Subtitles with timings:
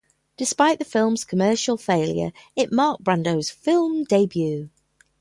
[0.35, 4.71] Despite the film's commercial failure, it marked Brando's film debut.